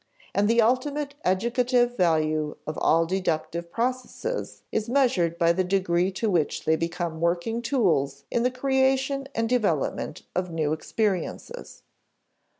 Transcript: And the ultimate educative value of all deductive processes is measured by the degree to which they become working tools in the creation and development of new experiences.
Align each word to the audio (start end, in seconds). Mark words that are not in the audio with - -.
And 0.33 0.49
the 0.49 0.63
ultimate 0.63 1.13
educative 1.23 1.95
value 1.95 2.55
of 2.65 2.75
all 2.79 3.05
deductive 3.05 3.69
processes 3.71 4.63
is 4.71 4.89
measured 4.89 5.37
by 5.37 5.53
the 5.53 5.63
degree 5.63 6.11
to 6.13 6.27
which 6.27 6.65
they 6.65 6.75
become 6.75 7.21
working 7.21 7.61
tools 7.61 8.23
in 8.31 8.41
the 8.41 8.49
creation 8.49 9.27
and 9.35 9.47
development 9.47 10.23
of 10.35 10.49
new 10.49 10.73
experiences. 10.73 11.83